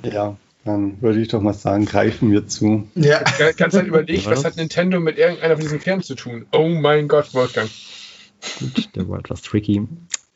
[0.04, 2.88] Ja, dann würde ich doch mal sagen, greifen wir zu.
[2.96, 3.22] Ja.
[3.56, 4.46] ganze Zeit überlegt, was Was?
[4.46, 6.48] hat Nintendo mit irgendeiner von diesen Firmen zu tun?
[6.52, 7.70] Oh mein Gott, Wolfgang.
[8.60, 9.88] Gut, der war etwas tricky.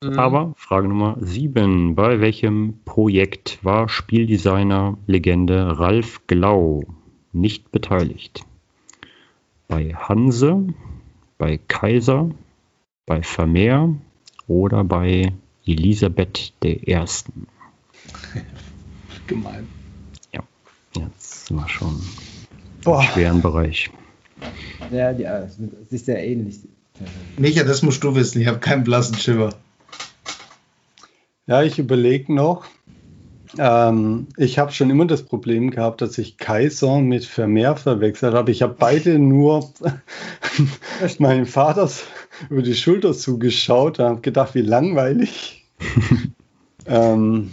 [0.04, 0.20] Mhm.
[0.20, 1.96] Aber Frage Nummer 7.
[1.96, 6.84] Bei welchem Projekt war Spieldesigner Legende Ralf Glau
[7.34, 8.46] nicht beteiligt?
[9.68, 10.68] Bei Hanse,
[11.38, 12.30] bei Kaiser,
[13.08, 13.96] bei Vermeer
[14.48, 15.34] oder bei
[15.66, 16.96] Elisabeth I.?
[19.28, 19.79] Gemein.
[21.00, 23.90] Jetzt sind wir schon im Boah, schweren Bereich.
[24.92, 25.46] Ja, die, äh,
[25.82, 26.60] es ist sehr ähnlich.
[27.38, 28.42] Micha, das musst du wissen.
[28.42, 29.54] Ich habe keinen blassen Schimmer.
[31.48, 32.66] ja, ich überlege noch.
[33.58, 38.52] Ähm, ich habe schon immer das Problem gehabt, dass ich Kaiser mit Vermeer verwechselt habe.
[38.52, 39.72] Ich habe beide nur
[41.20, 41.90] meinem Vater
[42.50, 45.66] über die Schulter zugeschaut und habe gedacht, wie langweilig.
[46.86, 47.52] ähm,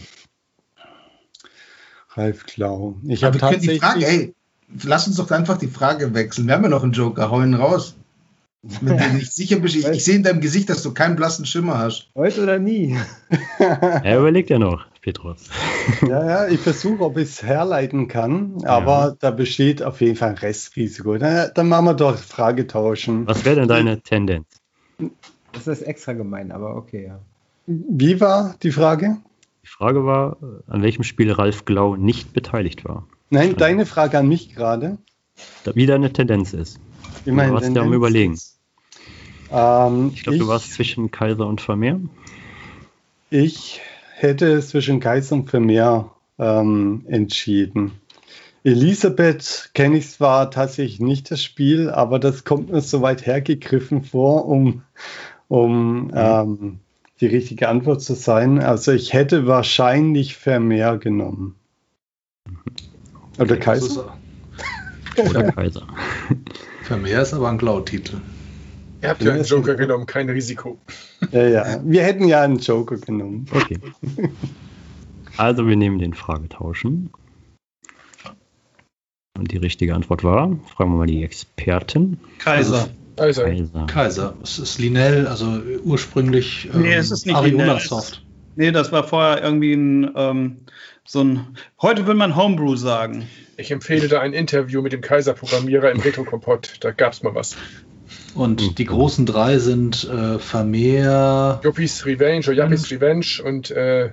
[2.17, 2.97] Ralf Klau.
[3.07, 4.07] Ich Aber habe wir können die tatsächlich.
[4.07, 4.35] Frage, ey,
[4.83, 6.47] lass uns doch einfach die Frage wechseln.
[6.47, 7.95] Wir haben ja noch einen Joker, hau ihn raus.
[8.63, 11.47] Wenn du nicht sicher bist, ich, ich sehe in deinem Gesicht, dass du keinen blassen
[11.47, 12.09] Schimmer hast.
[12.15, 12.97] Heute oder nie?
[13.59, 15.45] Er überlegt ja noch, Petrus.
[16.09, 20.31] Ja, ja, ich versuche, ob ich es herleiten kann, aber da besteht auf jeden Fall
[20.31, 21.17] ein Restrisiko.
[21.17, 23.25] Dann, dann machen wir doch Frage tauschen.
[23.25, 24.47] Was wäre denn deine Tendenz?
[25.53, 27.21] Das ist extra gemein, aber okay, ja.
[27.67, 29.19] Wie war die Frage?
[29.67, 30.37] Die Frage war,
[30.69, 33.09] an welchem Spiel Ralf Glau nicht beteiligt war.
[33.31, 34.99] Nein, deine Frage an mich gerade.
[35.65, 36.79] Da- Wie deine Tendenz ist.
[37.25, 38.39] Wie meine Du warst ja am Tendenz Überlegen.
[39.51, 41.99] Ähm, Ich glaube, du warst zwischen Kaiser und Vermeer.
[43.31, 43.81] Ich
[44.15, 47.91] hätte zwischen Kaiser und Vermeer ähm, entschieden.
[48.63, 54.05] Elisabeth kenne ich zwar tatsächlich nicht das Spiel, aber das kommt mir so weit hergegriffen
[54.05, 54.83] vor, um,
[55.49, 56.79] um ähm,
[57.21, 58.61] die richtige Antwort zu sein.
[58.61, 61.55] Also ich hätte wahrscheinlich Vermeer genommen.
[63.39, 64.17] Oder Kaiser?
[65.17, 65.87] Oder Kaiser.
[66.83, 68.19] Vermeer ist aber ein Glau-Titel.
[69.03, 70.79] Ihr habt ja einen Joker genommen, kein Risiko.
[71.31, 71.81] Ja, ja.
[71.85, 73.47] Wir hätten ja einen Joker genommen.
[73.53, 73.79] Okay.
[75.37, 77.11] Also wir nehmen den Fragetauschen.
[79.37, 82.19] Und die richtige Antwort war, fragen wir mal die Expertin.
[82.39, 82.89] Kaiser.
[83.19, 83.87] Also, Kaiser.
[83.87, 84.35] Kaiser.
[84.43, 87.81] Es ist Linell, also ursprünglich ähm, Nee, es ist nicht Ariola Linell.
[87.81, 88.23] Soft.
[88.57, 90.57] Nee, das war vorher irgendwie ein, ähm,
[91.05, 91.47] so ein,
[91.81, 93.27] heute würde man Homebrew sagen.
[93.59, 96.77] ich empfehle da ein Interview mit dem Kaiser-Programmierer im Retro-Kompott.
[96.81, 97.57] Da gab es mal was.
[98.35, 98.75] Und Mhm.
[98.75, 101.61] die großen drei sind äh, Vermeer.
[101.65, 104.11] Juppis Revenge oder Juppis Revenge und äh,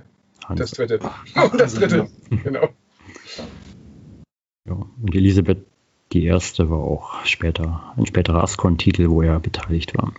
[0.56, 0.98] das dritte.
[1.00, 2.08] Und das dritte.
[2.42, 2.68] Genau.
[4.66, 4.74] Ja.
[5.02, 5.64] Und Elisabeth,
[6.14, 10.12] die erste, war auch später ein späterer Ascon-Titel, wo er beteiligt war.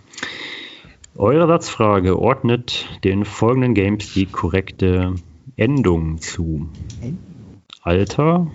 [1.16, 5.14] Eure Satzfrage ordnet den folgenden Games die korrekte
[5.56, 6.68] Endung zu.
[7.80, 8.50] Alter,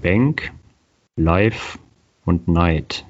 [0.00, 0.52] Bank,
[1.16, 1.78] Life
[2.24, 3.04] und Night.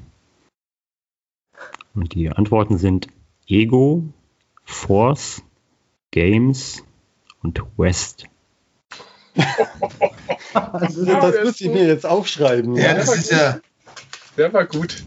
[1.95, 3.09] Und die Antworten sind
[3.47, 4.05] Ego,
[4.65, 5.43] Force,
[6.13, 6.83] Games
[7.43, 8.30] und West.
[10.53, 12.75] Also, das muss ich mir jetzt aufschreiben.
[12.75, 13.61] Ja, das ist ja.
[14.37, 15.05] Der war gut.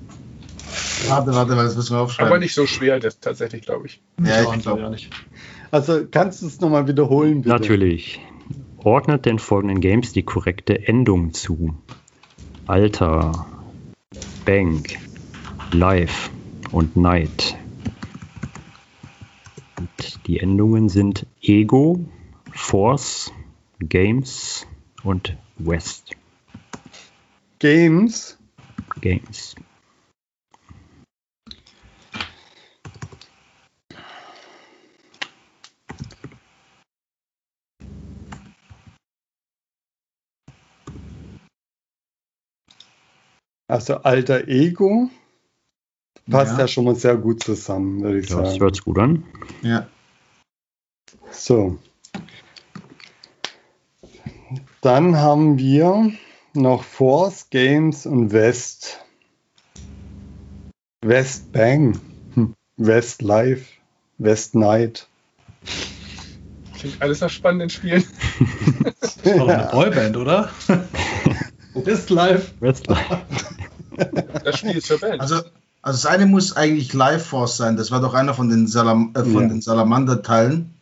[1.08, 2.32] Warte, warte, das müssen wir aufschreiben.
[2.32, 4.02] Aber nicht so schwer, das tatsächlich, glaube ich.
[4.24, 4.82] Ja, ich glaube.
[4.82, 5.10] ja nicht.
[5.72, 7.50] Also kannst du es nochmal wiederholen, bitte?
[7.50, 8.22] Natürlich.
[8.78, 11.76] Ordnet den folgenden Games die korrekte Endung zu.
[12.68, 13.46] Alter,
[14.46, 14.98] Bank,
[15.72, 16.30] Life
[16.72, 17.58] und Night.
[19.78, 22.06] Und die Endungen sind Ego,
[22.52, 23.32] Force,
[23.90, 24.66] Games
[25.04, 26.12] und West.
[27.60, 28.38] Games.
[29.02, 29.56] Games.
[43.68, 45.10] Also alter Ego.
[46.30, 46.60] Passt ja.
[46.60, 46.68] Ja.
[46.68, 48.62] schon mal sehr gut zusammen, würde ich Ja, das sagen.
[48.62, 49.24] hört sich gut an.
[49.62, 49.88] Ja.
[51.32, 51.80] So.
[54.84, 56.12] Dann haben wir
[56.54, 59.00] noch Force, Games und West.
[61.02, 62.00] West Bang.
[62.34, 62.54] Hm.
[62.76, 63.66] West Live.
[64.18, 65.08] West Night.
[66.78, 68.04] Klingt alles nach spannenden Spielen.
[69.00, 70.50] Das war doch eine Boyband, oder?
[71.86, 72.54] Ist live.
[72.60, 72.86] West
[74.44, 75.22] Das Spiel ist für Band.
[75.22, 75.48] Also, also
[75.82, 77.78] das eine muss eigentlich Life Force sein.
[77.78, 79.48] Das war doch einer von den, Salam äh, von Ja.
[79.48, 80.74] den Salamander-Teilen.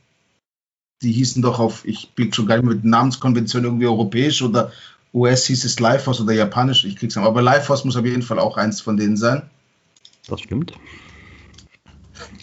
[1.02, 4.72] Die hießen doch auf, ich bin schon gar nicht mit Namenskonvention irgendwie europäisch oder
[5.14, 7.26] US hieß es Life Force oder japanisch, ich krieg's nicht.
[7.26, 9.50] Aber Life Force muss auf jeden Fall auch eins von denen sein.
[10.28, 10.74] Das stimmt.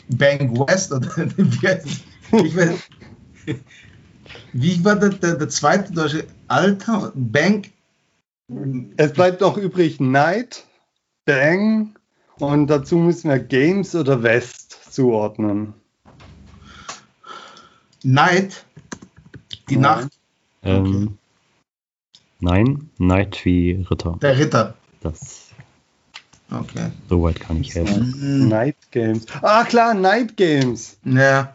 [0.08, 1.08] Bang West oder
[1.44, 2.78] ich weiß,
[4.52, 7.12] wie war der, der, der zweite deutsche Alter?
[7.14, 7.66] Bang
[8.96, 10.66] Es bleibt noch übrig Night,
[11.24, 11.94] Bang
[12.38, 15.74] und dazu müssen wir Games oder West zuordnen.
[18.02, 18.64] Night.
[19.68, 19.80] Die Ja.
[19.80, 20.08] Nacht,
[20.62, 21.18] Ähm,
[22.40, 24.16] Nein, Night wie Ritter.
[24.22, 24.74] der Ritter.
[25.00, 25.50] Das,
[26.50, 26.90] Okay.
[27.08, 28.12] soweit kann ich helfen.
[28.14, 29.26] Hm, Night Games.
[29.42, 30.98] Ah klar, Night Games.
[31.04, 31.54] Ja.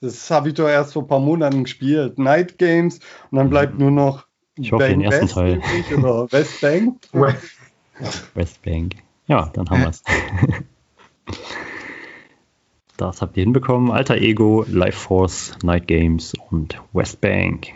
[0.00, 2.18] Das habe ich doch erst vor ein paar Monaten gespielt.
[2.18, 2.98] Night Games
[3.30, 5.98] und dann bleibt nur noch Ich hoffe, den Bang ersten West Teil.
[5.98, 6.98] oder West Bang.
[8.34, 8.96] Westbank.
[9.28, 10.02] Ja, dann haben wir es.
[12.96, 13.90] Das habt ihr hinbekommen.
[13.90, 17.68] Alter Ego, Life Force, Night Games und Westbank.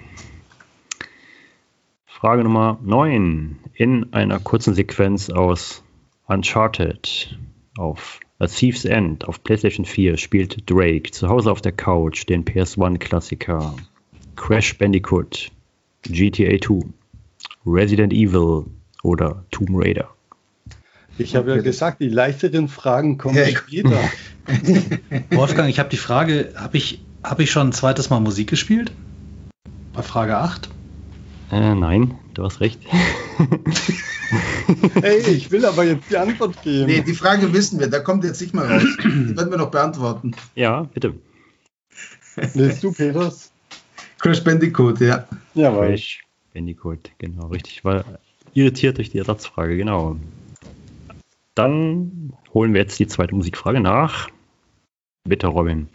[2.05, 3.59] Frage Nummer 9.
[3.75, 5.83] In einer kurzen Sequenz aus
[6.27, 7.39] Uncharted
[7.79, 12.45] auf A Thief's End auf PlayStation 4 spielt Drake zu Hause auf der Couch den
[12.45, 13.75] PS1-Klassiker
[14.37, 15.51] Crash Bandicoot,
[16.03, 16.87] GTA 2,
[17.67, 18.67] Resident Evil
[19.03, 20.16] oder Tomb Raider.
[21.19, 23.99] Ich habe ja gesagt, die leichteren Fragen kommen Ja, später.
[25.31, 28.93] Wolfgang, ich habe die Frage, habe ich, hab ich schon ein zweites Mal Musik gespielt?
[29.93, 30.69] Bei Frage 8?
[31.53, 32.81] Äh, nein, du hast recht.
[35.01, 36.87] Hey, ich will aber jetzt die Antwort geben.
[36.87, 38.83] Nee, die Frage wissen wir, da kommt jetzt nicht mal raus.
[39.05, 40.33] Die werden wir noch beantworten.
[40.57, 41.15] ja, bitte.
[42.55, 43.53] Willst du, Peters?
[44.19, 45.27] Crash Bandicoot, ja.
[45.55, 45.89] Jawohl.
[45.91, 47.85] Crash Bandicoot, genau, richtig.
[47.85, 48.05] War
[48.55, 50.17] irritiert durch die Ersatzfrage, genau.
[51.57, 54.29] Dann holen wir jetzt die zweite Musikfrage nach.
[55.25, 55.89] Bitte, Robin.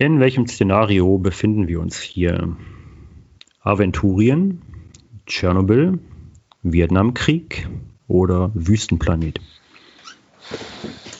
[0.00, 2.56] In welchem Szenario befinden wir uns hier?
[3.62, 4.62] Aventurien,
[5.26, 5.98] Tschernobyl,
[6.62, 7.68] Vietnamkrieg
[8.06, 9.40] oder Wüstenplanet?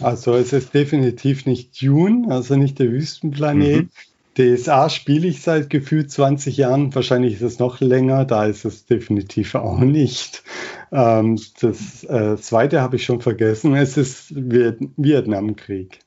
[0.01, 3.87] Also es ist definitiv nicht Dune, also nicht der Wüstenplanet.
[3.87, 4.57] Mhm.
[4.57, 8.87] DSA spiele ich seit gefühlt 20 Jahren, wahrscheinlich ist es noch länger, da ist es
[8.87, 10.45] definitiv auch nicht.
[10.93, 15.99] Ähm, das äh, zweite habe ich schon vergessen, es ist Viet Vietnamkrieg.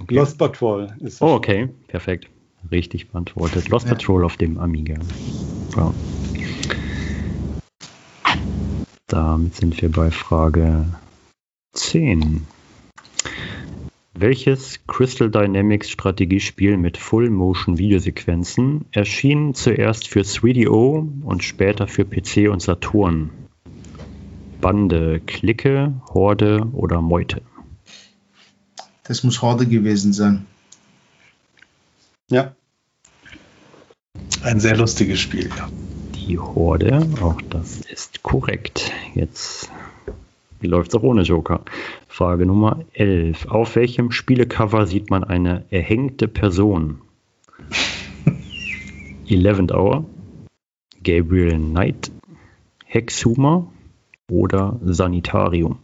[0.00, 0.14] Okay.
[0.14, 2.28] Lost Patrol ist Oh, okay, perfekt.
[2.70, 3.68] Richtig beantwortet.
[3.68, 4.96] Lost Patrol auf dem Amiga.
[5.76, 5.94] Ja.
[9.06, 10.84] Damit sind wir bei Frage
[11.72, 12.46] 10.
[14.18, 22.60] Welches Crystal Dynamics Strategiespiel mit Full-Motion-Videosequenzen erschien zuerst für 3DO und später für PC und
[22.60, 23.30] Saturn?
[24.60, 27.42] Bande, Clique, Horde oder Meute?
[29.06, 30.46] Das muss Horde gewesen sein.
[32.28, 32.54] Ja,
[34.42, 35.68] Ein sehr lustiges Spiel, ja.
[36.14, 38.92] Die Horde, auch das ist korrekt.
[39.14, 39.70] Jetzt
[40.60, 41.64] läuft es auch ohne Joker.
[42.08, 43.46] Frage Nummer 11.
[43.46, 47.00] Auf welchem Spielecover sieht man eine erhängte Person?
[49.28, 50.04] Eleventh Hour,
[51.02, 52.10] Gabriel Knight,
[52.84, 53.72] Hexhumor
[54.30, 55.78] oder Sanitarium?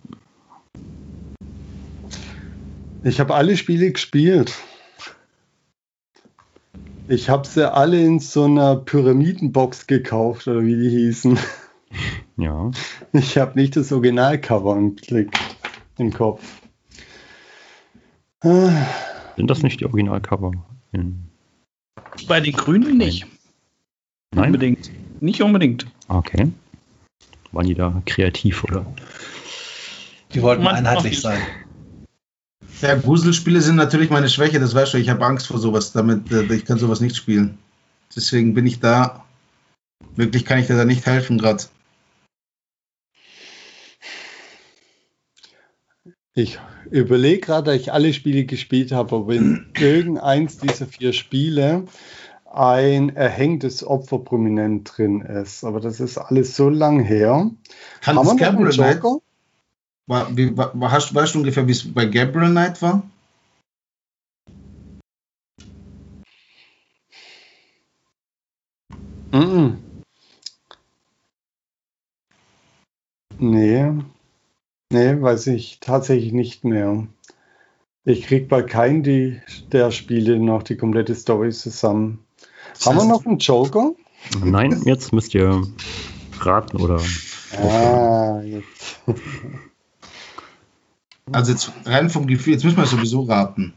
[3.04, 4.54] Ich habe alle Spiele gespielt.
[7.08, 11.38] Ich habe sie alle in so einer Pyramidenbox gekauft, oder wie die hießen.
[12.38, 12.70] Ja,
[13.12, 15.36] Ich habe nicht das Originalcover im Blick,
[15.98, 16.42] im Kopf.
[18.40, 18.70] Ah,
[19.36, 20.52] sind das nicht die Originalcover?
[20.92, 21.28] In-
[22.28, 23.26] Bei den Grünen nicht.
[24.34, 24.46] Nein?
[24.46, 24.90] Unbedingt.
[25.20, 25.86] Nicht unbedingt.
[26.08, 26.50] Okay.
[27.52, 28.86] Waren die da kreativ oder?
[30.32, 31.40] Die wollten Man- einheitlich sein.
[32.82, 36.32] Ja, Gruselspiele sind natürlich meine Schwäche, das weißt du, ich habe Angst vor sowas, damit
[36.32, 37.58] äh, ich kann sowas nicht spielen.
[38.14, 39.24] Deswegen bin ich da,
[40.16, 41.62] wirklich kann ich dir da nicht helfen gerade.
[46.34, 46.58] Ich
[46.90, 51.84] überlege gerade, da ich alle Spiele gespielt habe, ob in irgendeins dieser vier Spiele
[52.52, 55.62] ein erhängtes Opfer prominent drin ist.
[55.62, 57.48] Aber das ist alles so lang her.
[58.00, 59.20] Kann Haben wir noch einen Knight, Joker?
[60.06, 63.02] War, wie, war, hast, weißt du ungefähr, wie es bei Gabriel Knight war?
[69.32, 69.78] Mhm.
[73.38, 73.92] Nee.
[74.92, 77.06] Nee, weiß ich tatsächlich nicht mehr.
[78.04, 79.40] Ich krieg bei keinem die,
[79.72, 82.24] der Spiele noch die komplette Story zusammen.
[82.74, 83.92] Das Haben wir noch einen Joker?
[84.44, 85.62] Nein, jetzt müsst ihr
[86.40, 87.00] raten oder
[87.56, 89.00] Ah, jetzt.
[91.30, 93.72] Also jetzt rein vom Gefühl, jetzt müssen wir sowieso raten.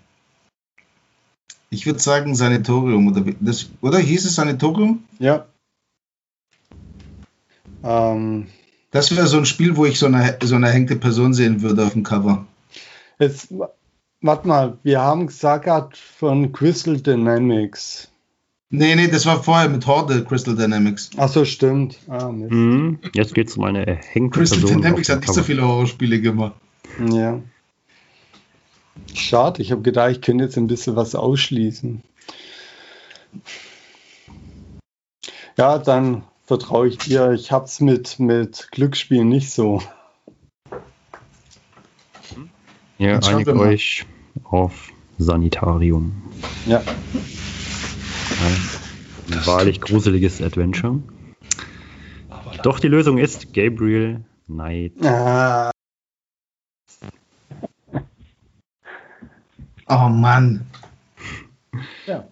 [1.70, 5.04] Ich würde sagen Sanatorium oder wie- das, oder hieß es Sanatorium?
[5.20, 5.46] Ja.
[7.84, 8.48] Ähm,
[8.91, 11.86] Das wäre so ein Spiel, wo ich so eine, so eine hängte Person sehen würde
[11.86, 12.46] auf dem Cover.
[13.20, 13.50] jetzt,
[14.22, 18.10] warte mal, wir haben gesagt von Crystal Dynamics.
[18.72, 21.12] Nee, nee, das war vorher mit Horde Crystal Dynamics.
[21.18, 22.00] Ach so, stimmt.
[22.08, 22.52] Ah, Mist.
[22.52, 23.00] Mhm.
[23.14, 24.82] Jetzt geht es um eine erhängte Crystal Person.
[24.82, 26.56] Dynamics auf hat nicht so viele Horrorspiele gemacht.
[27.00, 27.41] Ja.
[29.14, 32.02] Schade, ich habe gedacht, ich könnte jetzt ein bisschen was ausschließen.
[35.58, 37.32] Ja, dann vertraue ich dir.
[37.32, 39.82] Ich habe es mit, mit Glücksspielen nicht so.
[42.98, 44.06] Schauen einigt euch
[44.43, 46.24] auf Sanitarium.
[46.66, 46.82] Ja.
[49.32, 51.02] Ein wahrlich gruseliges Adventure.
[52.64, 54.93] Doch die Lösung ist Gabriel Knight.
[55.04, 55.72] Ah,
[59.88, 60.65] Oh Mann.
[62.05, 62.25] Ja.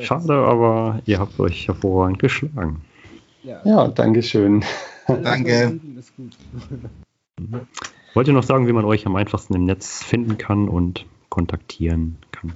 [0.00, 2.82] Schade, aber ihr habt euch hervorragend geschlagen.
[3.42, 3.88] Ja, ja.
[3.88, 4.20] Danke.
[4.20, 4.32] Ist
[6.16, 6.36] gut.
[8.14, 12.18] Wollt ihr noch sagen, wie man euch am einfachsten im Netz finden kann und kontaktieren
[12.30, 12.52] kann?